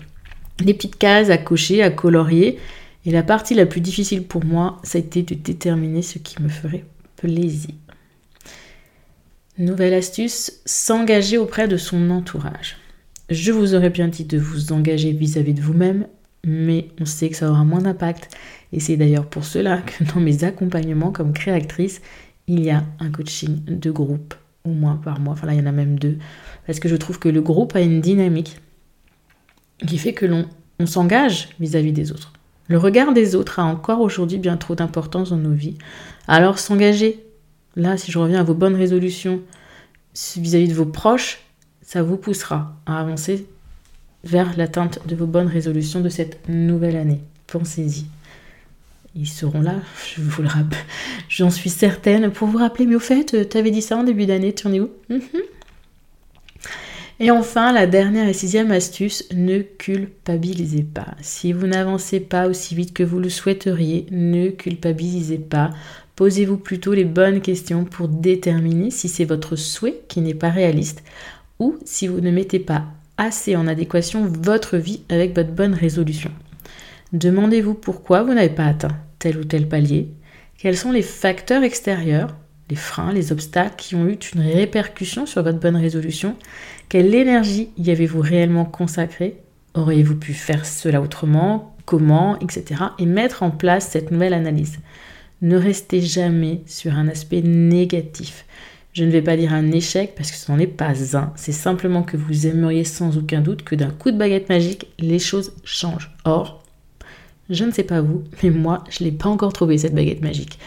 Des 0.59 0.73
petites 0.73 0.97
cases 0.97 1.29
à 1.29 1.38
cocher, 1.38 1.83
à 1.83 1.89
colorier. 1.89 2.57
Et 3.05 3.12
la 3.12 3.24
partie 3.24 3.53
la 3.53 3.65
plus 3.65 3.81
difficile 3.81 4.24
pour 4.24 4.45
moi, 4.45 4.79
ça 4.83 4.98
a 4.98 5.01
été 5.01 5.24
de 5.24 5.36
déterminer 5.36 6.01
ce 6.01 6.19
qui 6.19 6.41
me 6.41 6.48
ferait 6.50 6.86
plaisir. 7.17 7.75
Nouvelle 9.57 9.93
astuce, 9.93 10.62
s'engager 10.65 11.38
auprès 11.38 11.67
de 11.67 11.77
son 11.77 12.10
entourage. 12.10 12.77
Je 13.29 13.51
vous 13.51 13.75
aurais 13.75 13.89
bien 13.89 14.07
dit 14.07 14.25
de 14.25 14.38
vous 14.38 14.72
engager 14.72 15.12
vis-à-vis 15.12 15.53
de 15.53 15.62
vous-même, 15.62 16.07
mais 16.45 16.88
on 17.00 17.05
sait 17.05 17.29
que 17.29 17.36
ça 17.36 17.50
aura 17.50 17.63
moins 17.63 17.81
d'impact. 17.81 18.36
Et 18.72 18.79
c'est 18.79 18.98
d'ailleurs 18.98 19.27
pour 19.29 19.45
cela 19.45 19.81
que 19.81 20.03
dans 20.13 20.19
mes 20.19 20.43
accompagnements 20.43 21.12
comme 21.12 21.33
créatrice, 21.33 22.01
il 22.48 22.63
y 22.63 22.72
a 22.72 22.83
un 23.00 23.12
coaching 23.12 23.63
de 23.65 23.91
groupe, 23.91 24.33
au 24.65 24.69
moins 24.69 24.95
par 24.95 25.19
mois. 25.19 25.33
Enfin 25.33 25.48
là, 25.48 25.53
il 25.53 25.60
y 25.60 25.62
en 25.62 25.67
a 25.67 25.72
même 25.72 26.00
deux. 26.00 26.17
Parce 26.65 26.79
que 26.79 26.89
je 26.89 26.95
trouve 26.95 27.19
que 27.19 27.29
le 27.29 27.41
groupe 27.41 27.75
a 27.75 27.81
une 27.81 28.01
dynamique 28.01 28.57
qui 29.86 29.98
fait 29.98 30.13
que 30.13 30.25
l'on 30.25 30.48
on 30.79 30.86
s'engage 30.88 31.50
vis-à-vis 31.60 31.93
des 31.93 32.12
autres. 32.12 32.33
Le 32.67 32.77
regard 32.77 33.13
des 33.13 33.36
autres 33.36 33.60
a 33.60 33.63
encore 33.63 34.01
aujourd'hui 34.01 34.38
bien 34.38 34.58
trop 34.58 34.75
d'importance 34.75 35.32
dans 35.32 35.38
nos 35.38 35.53
vies. 35.53 35.77
Alors 36.27 36.60
s'engager, 36.60 37.24
là, 37.75 37.98
si 37.98 38.12
je 38.12 38.20
reviens 38.20 38.39
à 38.39 38.43
vos 38.43 38.53
bonnes 38.53 38.75
résolutions 38.75 39.41
vis-à-vis 40.38 40.70
de 40.70 40.74
vos 40.74 40.86
proches, 40.86 41.41
ça 41.82 42.03
vous 42.03 42.17
poussera 42.17 42.75
à 42.86 43.00
avancer 43.00 43.46
vers 44.24 44.55
l'atteinte 44.58 45.00
de 45.05 45.15
vos 45.15 45.25
bonnes 45.25 45.48
résolutions 45.48 46.00
de 46.00 46.10
cette 46.10 46.48
nouvelle 46.48 46.96
année. 46.96 47.20
Pensez-y. 47.48 48.05
Ils 49.15 49.27
seront 49.27 49.62
là, 49.62 49.75
je 50.15 50.22
vous 50.22 50.41
le 50.41 50.48
rappelle. 50.48 50.79
J'en 51.29 51.50
suis 51.50 51.70
certaine 51.70 52.32
pour 52.32 52.48
vous 52.48 52.58
rappeler, 52.58 52.86
mais 52.86 52.96
au 52.96 53.00
fait, 53.00 53.50
tu 53.50 53.58
avais 53.58 53.72
dit 53.72 53.82
ça 53.82 53.98
en 53.98 54.03
début 54.03 54.25
d'année, 54.25 54.53
tu 54.53 54.67
en 54.67 54.74
es 54.74 54.79
où? 54.79 54.89
Mhm. 55.10 55.22
Et 57.20 57.32
enfin, 57.32 57.72
la 57.72 57.86
dernière 57.86 58.27
et 58.27 58.34
sixième 58.34 58.72
astuce, 58.72 59.24
ne 59.34 59.60
culpabilisez 59.60 60.84
pas. 60.84 61.15
Si 61.22 61.53
vous 61.53 61.67
n'avancez 61.67 62.20
pas 62.20 62.48
aussi 62.48 62.75
vite 62.75 62.93
que 62.93 63.03
vous 63.03 63.20
le 63.20 63.29
souhaiteriez, 63.29 64.08
ne 64.12 64.50
culpabilisez 64.50 65.38
pas. 65.38 65.70
Posez-vous 66.15 66.58
plutôt 66.58 66.93
les 66.93 67.05
bonnes 67.05 67.41
questions 67.41 67.86
pour 67.86 68.08
déterminer 68.08 68.91
si 68.91 69.10
c'est 69.10 69.25
votre 69.25 69.55
souhait 69.55 70.01
qui 70.08 70.22
n'est 70.22 70.34
pas 70.34 70.50
réaliste 70.50 71.03
ou 71.60 71.77
si 71.86 72.08
vous 72.08 72.20
ne 72.20 72.32
mettez 72.32 72.60
pas 72.60 72.86
assez 73.17 73.55
en 73.55 73.67
adéquation 73.67 74.25
votre 74.25 74.77
vie 74.77 75.01
avec 75.10 75.36
votre 75.36 75.51
bonne 75.51 75.74
résolution. 75.74 76.32
Demandez-vous 77.13 77.75
pourquoi 77.75 78.24
vous 78.24 78.34
n'avez 78.34 78.50
pas 78.50 78.65
atteint 78.65 78.98
tel 79.20 79.38
ou 79.38 79.43
tel 79.43 79.70
palier, 79.70 80.10
quels 80.58 80.77
sont 80.77 80.91
les 80.91 81.01
facteurs 81.01 81.63
extérieurs, 81.63 82.36
les 82.70 82.75
freins, 82.75 83.12
les 83.13 83.32
obstacles 83.32 83.75
qui 83.77 83.96
ont 83.96 84.08
eu 84.08 84.17
une 84.36 84.41
répercussion 84.41 85.25
sur 85.25 85.43
votre 85.43 85.60
bonne 85.60 85.75
résolution, 85.75 86.36
quelle 86.89 87.13
énergie 87.13 87.70
y 87.77 87.91
avez-vous 87.91 88.22
réellement 88.22 88.65
consacré 88.65 89.38
Auriez-vous 89.74 90.15
pu 90.15 90.34
faire 90.34 90.65
cela 90.65 91.01
autrement? 91.01 91.75
Comment? 91.86 92.39
Etc. 92.39 92.82
Et 93.00 93.05
mettre 93.05 93.43
en 93.43 93.50
place 93.50 93.89
cette 93.89 94.12
nouvelle 94.12 94.34
analyse. 94.34 94.77
Ne 95.41 95.58
restez 95.58 96.00
jamais 96.00 96.62
sur 96.67 96.93
un 96.93 97.08
aspect 97.08 97.41
négatif. 97.41 98.46
Je 98.93 99.03
ne 99.03 99.10
vais 99.10 99.24
pas 99.24 99.36
dire 99.36 99.53
un 99.53 99.72
échec 99.72 100.13
parce 100.15 100.32
que 100.32 100.38
ce 100.38 100.51
n'en 100.51 100.60
est 100.60 100.67
pas 100.67 101.17
un. 101.17 101.34
C'est 101.36 101.51
simplement 101.51 102.03
que 102.03 102.15
vous 102.15 102.46
aimeriez 102.46 102.84
sans 102.84 103.17
aucun 103.17 103.41
doute 103.41 103.63
que 103.63 103.75
d'un 103.75 103.89
coup 103.89 104.12
de 104.12 104.17
baguette 104.17 104.50
magique, 104.50 104.88
les 105.00 105.17
choses 105.17 105.53
changent. 105.63 106.12
Or, 106.25 106.63
je 107.50 107.63
ne 107.65 107.72
sais 107.72 107.84
pas 107.84 108.01
vous, 108.01 108.24
mais 108.43 108.51
moi, 108.51 108.84
je 108.89 109.03
ne 109.03 109.10
l'ai 109.10 109.15
pas 109.15 109.29
encore 109.29 109.51
trouvé 109.51 109.79
cette 109.79 109.96
baguette 109.96 110.22
magique. 110.22 110.60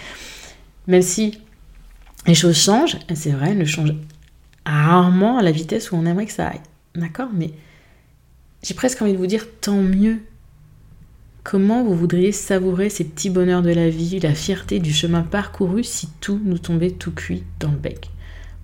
Même 0.88 1.02
si 1.02 1.38
les 2.26 2.34
choses 2.34 2.56
changent, 2.56 2.98
c'est 3.14 3.30
vrai, 3.30 3.50
elles 3.50 3.58
ne 3.58 3.64
changent 3.64 3.94
rarement 4.64 5.38
à 5.38 5.42
la 5.42 5.52
vitesse 5.52 5.92
où 5.92 5.96
on 5.96 6.06
aimerait 6.06 6.26
que 6.26 6.32
ça 6.32 6.48
aille. 6.48 6.60
D'accord? 6.94 7.28
Mais 7.32 7.52
j'ai 8.62 8.74
presque 8.74 9.00
envie 9.02 9.12
de 9.12 9.18
vous 9.18 9.26
dire 9.26 9.46
tant 9.60 9.80
mieux. 9.80 10.18
Comment 11.44 11.84
vous 11.84 11.94
voudriez 11.94 12.32
savourer 12.32 12.90
ces 12.90 13.04
petits 13.04 13.30
bonheurs 13.30 13.62
de 13.62 13.70
la 13.70 13.88
vie, 13.88 14.18
la 14.18 14.34
fierté 14.34 14.80
du 14.80 14.92
chemin 14.92 15.22
parcouru 15.22 15.84
si 15.84 16.08
tout 16.20 16.40
nous 16.44 16.58
tombait 16.58 16.90
tout 16.90 17.12
cuit 17.12 17.44
dans 17.60 17.70
le 17.70 17.76
bec? 17.76 18.10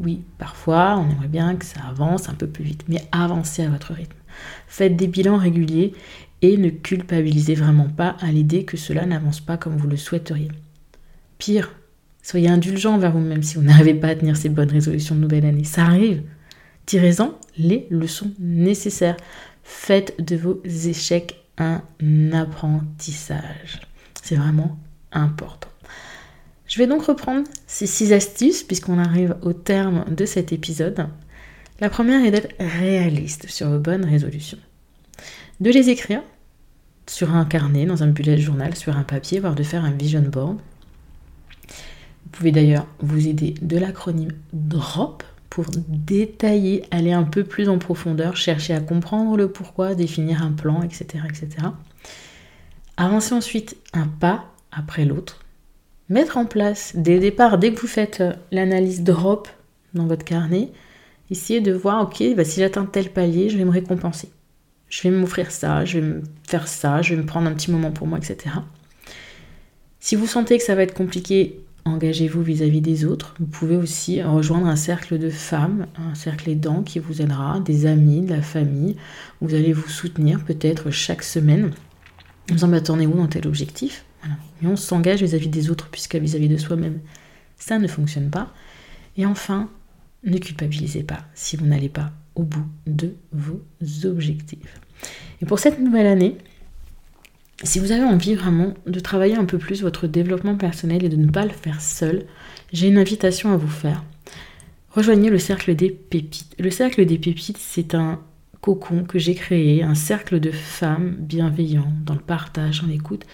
Oui, 0.01 0.23
parfois, 0.39 0.99
on 0.99 1.09
aimerait 1.09 1.29
bien 1.29 1.55
que 1.55 1.65
ça 1.65 1.81
avance 1.89 2.29
un 2.29 2.35
peu 2.35 2.49
plus 2.49 2.65
vite, 2.65 2.85
mais 2.89 3.07
avancez 3.13 3.63
à 3.63 3.69
votre 3.69 3.93
rythme. 3.93 4.17
Faites 4.67 4.97
des 4.97 5.07
bilans 5.07 5.37
réguliers 5.37 5.93
et 6.41 6.57
ne 6.57 6.71
culpabilisez 6.71 7.55
vraiment 7.55 7.89
pas 7.89 8.17
à 8.21 8.33
l'idée 8.33 8.65
que 8.65 8.77
cela 8.77 9.07
n'avance 9.07 9.39
pas 9.39 9.57
comme 9.57 9.77
vous 9.77 9.87
le 9.87 9.97
souhaiteriez. 9.97 10.51
Pire, 11.39 11.73
soyez 12.23 12.49
indulgent 12.49 12.95
envers 12.95 13.13
vous-même 13.13 13.43
si 13.43 13.57
vous 13.57 13.63
n'arrivez 13.63 13.95
pas 13.95 14.09
à 14.09 14.15
tenir 14.15 14.37
ces 14.37 14.49
bonnes 14.49 14.71
résolutions 14.71 15.15
de 15.15 15.21
nouvelle 15.21 15.47
année. 15.47 15.65
Ça 15.65 15.83
arrive. 15.83 16.23
Tirez-en 16.87 17.39
les 17.57 17.87
leçons 17.91 18.33
nécessaires. 18.39 19.17
Faites 19.63 20.15
de 20.25 20.37
vos 20.37 20.61
échecs 20.65 21.37
un 21.59 21.83
apprentissage. 22.33 23.81
C'est 24.23 24.37
vraiment 24.37 24.79
important. 25.13 25.69
Je 26.67 26.79
vais 26.79 26.87
donc 26.87 27.03
reprendre 27.03 27.47
ces 27.67 27.87
six 27.87 28.13
astuces 28.13 28.63
puisqu'on 28.63 28.99
arrive 28.99 29.37
au 29.43 29.53
terme 29.53 30.05
de 30.09 30.25
cet 30.25 30.53
épisode. 30.53 31.07
La 31.81 31.91
première 31.91 32.25
est 32.25 32.31
d'être 32.31 32.55
réaliste 32.59 33.49
sur 33.49 33.69
vos 33.69 33.79
bonnes 33.79 34.05
résolutions. 34.05 34.59
De 35.61 35.71
les 35.71 35.91
écrire 35.91 36.23
sur 37.07 37.35
un 37.35 37.45
carnet, 37.45 37.85
dans 37.85 38.03
un 38.03 38.07
bullet 38.07 38.39
journal, 38.39 38.75
sur 38.77 38.97
un 38.97 39.03
papier, 39.03 39.41
voire 39.41 39.55
de 39.55 39.63
faire 39.63 39.85
un 39.85 39.91
vision 39.91 40.23
board. 40.23 40.59
Vous 42.33 42.39
pouvez 42.39 42.53
d'ailleurs 42.53 42.87
vous 43.01 43.29
aider 43.29 43.53
de 43.61 43.77
l'acronyme 43.77 44.33
DROP 44.55 45.23
pour 45.51 45.67
détailler, 45.87 46.83
aller 46.91 47.13
un 47.13 47.25
peu 47.25 47.45
plus 47.45 47.69
en 47.69 47.77
profondeur, 47.77 48.39
chercher 48.39 48.73
à 48.73 48.81
comprendre 48.81 49.37
le 49.37 49.49
pourquoi, 49.49 49.95
définir 49.95 50.43
un 50.43 50.53
plan, 50.53 50.83
etc. 50.83 51.25
etc. 51.29 51.69
Avancez 52.97 53.35
ensuite 53.35 53.77
un 53.93 54.07
pas 54.07 54.47
après 54.71 55.05
l'autre. 55.05 55.45
Mettre 56.09 56.39
en 56.39 56.47
place 56.47 56.93
dès 56.95 57.17
le 57.17 57.21
départ, 57.21 57.59
dès 57.59 57.75
que 57.75 57.81
vous 57.81 57.87
faites 57.87 58.23
l'analyse 58.51 59.03
drop 59.03 59.47
dans 59.93 60.07
votre 60.07 60.25
carnet, 60.25 60.71
essayez 61.31 61.61
de 61.61 61.73
voir, 61.75 62.03
ok, 62.03 62.35
bah, 62.35 62.45
si 62.45 62.61
j'atteins 62.61 62.87
tel 62.87 63.11
palier, 63.11 63.51
je 63.51 63.59
vais 63.59 63.67
me 63.67 63.71
récompenser. 63.71 64.31
Je 64.89 65.03
vais 65.03 65.11
m'offrir 65.11 65.51
ça, 65.51 65.85
je 65.85 65.99
vais 65.99 66.07
me 66.07 66.23
faire 66.49 66.67
ça, 66.67 67.03
je 67.03 67.15
vais 67.15 67.21
me 67.21 67.27
prendre 67.27 67.47
un 67.47 67.53
petit 67.53 67.71
moment 67.71 67.91
pour 67.91 68.07
moi, 68.07 68.17
etc. 68.17 68.57
Si 70.01 70.17
vous 70.17 70.27
sentez 70.27 70.57
que 70.57 70.65
ça 70.65 70.75
va 70.75 70.83
être 70.83 70.95
compliqué, 70.95 71.62
engagez-vous 71.85 72.43
vis-à-vis 72.43 72.81
des 72.81 73.05
autres. 73.05 73.35
Vous 73.39 73.47
pouvez 73.47 73.77
aussi 73.77 74.23
rejoindre 74.23 74.67
un 74.67 74.77
cercle 74.77 75.19
de 75.19 75.31
femmes, 75.31 75.87
un 75.97 76.15
cercle 76.15 76.51
aidant 76.51 76.83
qui 76.83 76.99
vous 76.99 77.23
aidera, 77.23 77.61
des 77.61 77.87
amis, 77.87 78.23
de 78.23 78.35
la 78.35 78.43
famille. 78.43 78.97
Vous 79.41 79.55
allez 79.55 79.73
vous 79.73 79.89
soutenir 79.89 80.45
peut-être 80.45 80.91
chaque 80.91 81.23
semaine 81.23 81.73
en 82.51 82.55
disant 82.55 82.73
attendez 82.73 83.07
où 83.07 83.15
dans 83.15 83.27
tel 83.27 83.47
objectif 83.47 84.05
Et 84.63 84.67
on 84.67 84.77
s'engage 84.77 85.23
vis-à-vis 85.23 85.49
des 85.49 85.71
autres 85.71 85.89
puisqu'à 85.91 86.19
vis-à-vis 86.19 86.49
de 86.49 86.57
soi-même, 86.57 87.01
ça 87.57 87.79
ne 87.79 87.87
fonctionne 87.87 88.31
pas. 88.31 88.53
Et 89.17 89.27
enfin, 89.27 89.71
ne 90.25 90.39
culpabilisez 90.39 91.03
pas 91.03 91.21
si 91.35 91.57
vous 91.57 91.67
n'allez 91.67 91.89
pas 91.89 92.13
au 92.35 92.43
bout 92.43 92.67
de 92.87 93.15
vos 93.33 93.63
objectifs. 94.05 94.81
Et 95.41 95.47
pour 95.47 95.59
cette 95.59 95.81
nouvelle 95.81 96.07
année, 96.07 96.39
si 97.65 97.79
vous 97.79 97.93
avez 97.93 98.05
envie 98.05 98.35
vraiment 98.35 98.75
de 98.87 99.01
travailler 99.01 99.37
un 99.37 99.45
peu 99.45 99.59
plus 99.59 99.83
votre 99.83 100.07
développement 100.07 100.57
personnel 100.57 101.05
et 101.05 101.09
de 101.09 101.17
ne 101.17 101.31
pas 101.31 101.45
le 101.45 101.51
faire 101.51 101.81
seul, 101.81 102.27
j'ai 102.73 102.89
une 102.89 102.99
invitation 102.99 103.53
à 103.53 103.57
vous 103.57 103.69
faire. 103.69 104.03
Rejoignez 104.91 105.31
le 105.31 105.39
cercle 105.39 105.75
des 105.75 105.91
pépites. 105.91 106.55
Le 106.59 106.71
cercle 106.71 107.05
des 107.07 107.19
pépites, 107.19 107.59
c'est 107.59 107.95
un 107.95 108.21
cocon 108.61 109.05
que 109.05 109.19
j'ai 109.19 109.35
créé, 109.35 109.83
un 109.83 109.95
cercle 109.95 110.39
de 110.39 110.51
femmes 110.51 111.17
bienveillantes 111.19 112.05
dans 112.05 112.15
le 112.15 112.21
partage, 112.21 112.83
en 112.85 112.91
écoute, 112.91 113.25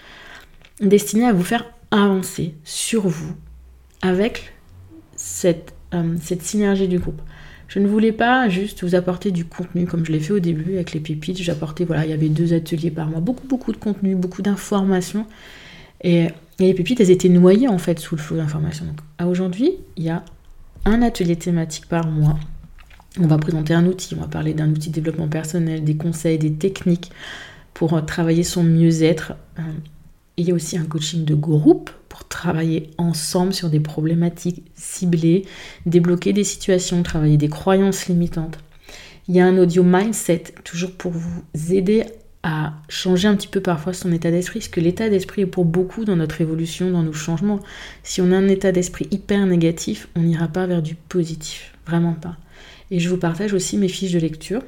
destiné 0.79 1.25
à 1.25 1.33
vous 1.33 1.43
faire 1.43 1.65
avancer 1.91 2.55
sur 2.63 3.07
vous 3.07 3.35
avec 4.01 4.53
cette, 5.15 5.73
euh, 5.93 6.15
cette 6.21 6.43
synergie 6.43 6.87
du 6.87 6.99
groupe. 6.99 7.21
Je 7.69 7.77
ne 7.77 7.87
voulais 7.87 8.11
pas 8.11 8.49
juste 8.49 8.83
vous 8.83 8.95
apporter 8.95 9.29
du 9.29 9.45
contenu 9.45 9.85
comme 9.85 10.03
je 10.03 10.11
l'ai 10.11 10.19
fait 10.19 10.33
au 10.33 10.39
début 10.39 10.73
avec 10.73 10.91
les 10.91 10.99
pépites. 10.99 11.37
J'apportais, 11.37 11.85
voilà, 11.85 12.03
il 12.03 12.09
y 12.09 12.13
avait 12.13 12.27
deux 12.27 12.53
ateliers 12.53 12.89
par 12.89 13.07
mois, 13.07 13.19
beaucoup, 13.19 13.47
beaucoup 13.47 13.71
de 13.71 13.77
contenu, 13.77 14.15
beaucoup 14.15 14.41
d'informations. 14.41 15.25
Et, 16.03 16.27
les 16.57 16.73
pépites, 16.73 16.99
elles 16.99 17.11
étaient 17.11 17.29
noyées 17.29 17.69
en 17.69 17.77
fait 17.77 17.99
sous 17.99 18.15
le 18.15 18.21
flot 18.21 18.35
d'informations. 18.35 18.85
Aujourd'hui, 19.25 19.75
il 19.95 20.03
y 20.03 20.09
a 20.09 20.25
un 20.83 21.01
atelier 21.01 21.37
thématique 21.37 21.85
par 21.85 22.07
mois. 22.07 22.37
On 23.17 23.27
va 23.27 23.37
présenter 23.37 23.73
un 23.73 23.85
outil, 23.85 24.15
on 24.15 24.21
va 24.21 24.27
parler 24.27 24.53
d'un 24.53 24.69
outil 24.69 24.89
de 24.89 24.95
développement 24.95 25.27
personnel, 25.29 25.83
des 25.83 25.95
conseils, 25.95 26.37
des 26.37 26.53
techniques 26.53 27.11
pour 27.73 28.03
travailler 28.05 28.43
son 28.43 28.63
mieux-être. 28.63 29.33
Euh, 29.57 29.61
il 30.39 30.47
y 30.47 30.51
a 30.51 30.55
aussi 30.55 30.77
un 30.77 30.85
coaching 30.85 31.25
de 31.25 31.35
groupe 31.35 31.89
pour 32.07 32.27
travailler 32.27 32.91
ensemble 32.97 33.53
sur 33.53 33.69
des 33.69 33.79
problématiques 33.79 34.63
ciblées, 34.75 35.45
débloquer 35.85 36.33
des 36.33 36.43
situations, 36.43 37.03
travailler 37.03 37.37
des 37.37 37.49
croyances 37.49 38.07
limitantes. 38.07 38.57
Il 39.27 39.35
y 39.35 39.39
a 39.39 39.45
un 39.45 39.57
audio 39.57 39.83
mindset, 39.83 40.45
toujours 40.63 40.91
pour 40.91 41.11
vous 41.11 41.43
aider 41.73 42.05
à 42.41 42.73
changer 42.87 43.27
un 43.27 43.35
petit 43.35 43.49
peu 43.49 43.61
parfois 43.61 43.93
son 43.93 44.11
état 44.11 44.31
d'esprit, 44.31 44.59
parce 44.59 44.69
que 44.69 44.79
l'état 44.79 45.09
d'esprit 45.09 45.41
est 45.41 45.45
pour 45.45 45.65
beaucoup 45.65 46.05
dans 46.05 46.15
notre 46.15 46.39
évolution, 46.39 46.89
dans 46.89 47.03
nos 47.03 47.13
changements. 47.13 47.59
Si 48.03 48.21
on 48.21 48.31
a 48.31 48.37
un 48.37 48.47
état 48.47 48.71
d'esprit 48.71 49.07
hyper 49.11 49.45
négatif, 49.45 50.07
on 50.15 50.21
n'ira 50.21 50.47
pas 50.47 50.65
vers 50.65 50.81
du 50.81 50.95
positif, 50.95 51.73
vraiment 51.85 52.13
pas. 52.13 52.37
Et 52.91 52.99
je 52.99 53.09
vous 53.09 53.17
partage 53.17 53.53
aussi 53.53 53.77
mes 53.77 53.89
fiches 53.89 54.13
de 54.13 54.19
lecture. 54.19 54.61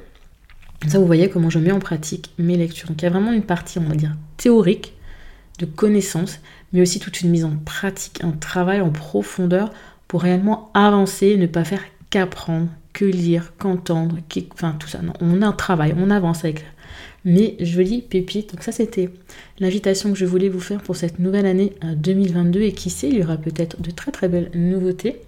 Ça, 0.86 0.98
vous 0.98 1.06
voyez 1.06 1.28
comment 1.30 1.50
je 1.50 1.58
mets 1.58 1.72
en 1.72 1.78
pratique 1.78 2.32
mes 2.38 2.56
lectures. 2.56 2.88
Donc 2.88 3.00
il 3.00 3.04
y 3.04 3.08
a 3.08 3.10
vraiment 3.10 3.32
une 3.32 3.42
partie, 3.42 3.78
on 3.78 3.88
va 3.88 3.94
dire, 3.94 4.14
théorique, 4.36 4.92
de 5.58 5.66
connaissances, 5.66 6.40
mais 6.72 6.80
aussi 6.80 6.98
toute 6.98 7.20
une 7.20 7.30
mise 7.30 7.44
en 7.44 7.56
pratique, 7.64 8.22
un 8.24 8.32
travail 8.32 8.80
en 8.80 8.90
profondeur 8.90 9.72
pour 10.08 10.22
réellement 10.22 10.70
avancer, 10.74 11.36
ne 11.36 11.46
pas 11.46 11.64
faire 11.64 11.82
qu'apprendre, 12.10 12.68
que 12.92 13.04
lire, 13.04 13.54
qu'entendre, 13.58 14.18
enfin 14.52 14.76
tout 14.78 14.88
ça. 14.88 15.00
On 15.20 15.42
a 15.42 15.46
un 15.46 15.52
travail, 15.52 15.94
on 15.96 16.10
avance 16.10 16.44
avec 16.44 16.64
mes 17.24 17.56
jolies 17.60 18.02
pépites. 18.02 18.50
Donc 18.50 18.62
ça 18.62 18.72
c'était 18.72 19.10
l'invitation 19.58 20.12
que 20.12 20.18
je 20.18 20.26
voulais 20.26 20.48
vous 20.48 20.60
faire 20.60 20.82
pour 20.82 20.96
cette 20.96 21.18
nouvelle 21.18 21.46
année 21.46 21.72
2022 21.82 22.60
euh, 22.60 22.62
et 22.64 22.72
qui 22.72 22.90
sait, 22.90 23.08
il 23.08 23.18
y 23.18 23.22
aura 23.22 23.36
peut-être 23.36 23.80
de 23.80 23.90
très 23.90 24.10
très 24.10 24.28
belles 24.28 24.50
nouveautés. 24.54 25.20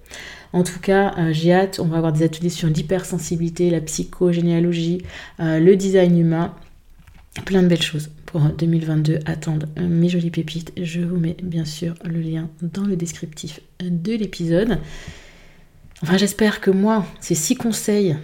En 0.53 0.63
tout 0.63 0.79
cas, 0.79 1.15
euh, 1.19 1.33
j'ai 1.33 1.53
hâte, 1.53 1.81
on 1.81 1.87
va 1.87 1.97
avoir 1.97 2.13
des 2.13 2.23
ateliers 2.23 2.49
sur 2.49 2.69
l'hypersensibilité, 2.69 3.71
la 3.71 3.81
psychogénéalogie, 3.81 5.03
euh, 5.41 5.59
le 5.59 5.75
design 5.77 6.17
humain, 6.19 6.55
plein 7.45 7.63
de 7.63 7.69
belles 7.69 7.83
choses 7.83 8.11
pour 8.35 8.43
2022. 8.43 9.21
Attendre 9.27 9.69
mes 9.81 10.09
jolies 10.09 10.33
pépites. 10.33 10.73
Je 10.77 11.01
vous 11.03 11.19
mets 11.19 11.37
bien 11.41 11.65
sûr 11.65 11.95
le 12.05 12.19
lien 12.19 12.51
dans 12.63 12.83
le 12.83 12.97
descriptif 12.97 13.61
de 13.79 14.13
l'épisode. 14.13 14.81
Enfin, 16.03 16.17
j'espère 16.17 16.61
que 16.61 16.73
moi, 16.73 17.07
ces 17.21 17.37
six 17.37 17.55
conseils 17.55 18.17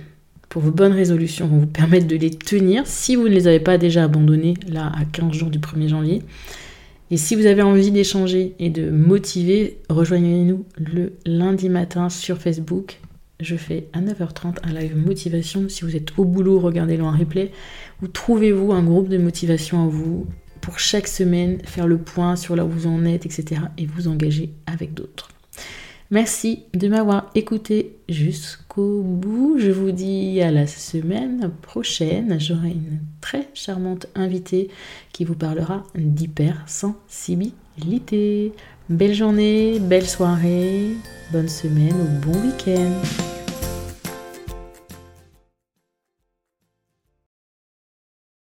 pour 0.48 0.62
vos 0.62 0.72
bonnes 0.72 0.94
résolutions 0.94 1.46
vont 1.46 1.60
vous 1.60 1.66
permettre 1.68 2.08
de 2.08 2.16
les 2.16 2.30
tenir 2.30 2.88
si 2.88 3.14
vous 3.14 3.28
ne 3.28 3.34
les 3.34 3.46
avez 3.46 3.60
pas 3.60 3.78
déjà 3.78 4.02
abandonnés 4.02 4.54
là 4.66 4.90
à 4.98 5.04
15 5.04 5.30
jours 5.32 5.50
du 5.50 5.60
1er 5.60 5.86
janvier. 5.86 6.22
Et 7.12 7.16
si 7.16 7.36
vous 7.36 7.46
avez 7.46 7.62
envie 7.62 7.92
d'échanger 7.92 8.56
et 8.58 8.68
de 8.68 8.90
motiver, 8.90 9.78
rejoignez-nous 9.90 10.64
le 10.76 11.12
lundi 11.24 11.68
matin 11.68 12.08
sur 12.08 12.38
Facebook. 12.38 12.98
Je 13.38 13.54
fais 13.54 13.86
à 13.92 14.00
9h30 14.00 14.56
un 14.64 14.72
live 14.72 14.96
motivation. 14.96 15.68
Si 15.68 15.84
vous 15.84 15.94
êtes 15.94 16.18
au 16.18 16.24
boulot, 16.24 16.58
regardez-le 16.58 17.04
en 17.04 17.16
replay. 17.16 17.52
Ou 18.02 18.08
trouvez-vous 18.08 18.72
un 18.72 18.82
groupe 18.82 19.08
de 19.08 19.18
motivation 19.18 19.84
à 19.84 19.88
vous 19.88 20.26
pour 20.60 20.78
chaque 20.78 21.08
semaine 21.08 21.58
faire 21.64 21.86
le 21.86 21.98
point 21.98 22.36
sur 22.36 22.56
là 22.56 22.64
où 22.64 22.68
vous 22.68 22.86
en 22.86 23.04
êtes, 23.04 23.26
etc. 23.26 23.62
et 23.78 23.86
vous 23.86 24.08
engager 24.08 24.50
avec 24.66 24.94
d'autres. 24.94 25.30
Merci 26.12 26.64
de 26.74 26.88
m'avoir 26.88 27.30
écouté 27.36 27.94
jusqu'au 28.08 29.02
bout. 29.02 29.58
Je 29.58 29.70
vous 29.70 29.92
dis 29.92 30.40
à 30.40 30.50
la 30.50 30.66
semaine 30.66 31.52
prochaine. 31.62 32.40
J'aurai 32.40 32.70
une 32.70 32.98
très 33.20 33.48
charmante 33.54 34.08
invitée 34.16 34.70
qui 35.12 35.24
vous 35.24 35.36
parlera 35.36 35.84
d'hypersensibilité. 35.94 38.52
Belle 38.88 39.14
journée, 39.14 39.78
belle 39.78 40.08
soirée, 40.08 40.96
bonne 41.32 41.48
semaine 41.48 41.94
ou 41.94 42.08
bon 42.26 42.34
week-end. 42.42 42.90